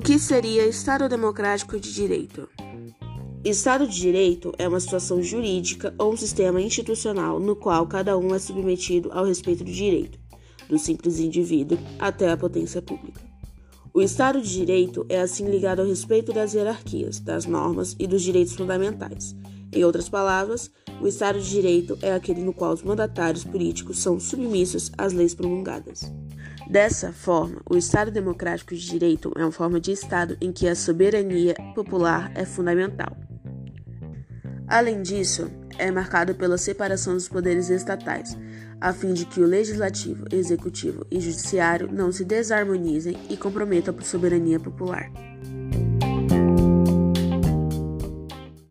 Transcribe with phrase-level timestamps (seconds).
[0.00, 2.48] que seria Estado Democrático de Direito?
[3.44, 8.34] Estado de Direito é uma situação jurídica ou um sistema institucional no qual cada um
[8.34, 10.18] é submetido ao respeito do direito,
[10.68, 13.31] do simples indivíduo até a potência pública.
[13.94, 18.22] O Estado de Direito é assim ligado ao respeito das hierarquias, das normas e dos
[18.22, 19.36] direitos fundamentais.
[19.70, 24.18] Em outras palavras, o Estado de Direito é aquele no qual os mandatários políticos são
[24.18, 26.10] submissos às leis promulgadas.
[26.70, 30.74] Dessa forma, o Estado Democrático de Direito é uma forma de Estado em que a
[30.74, 33.14] soberania popular é fundamental.
[34.72, 38.38] Além disso, é marcado pela separação dos poderes estatais,
[38.80, 44.02] a fim de que o legislativo, executivo e judiciário não se desarmonizem e comprometam a
[44.02, 45.12] soberania popular.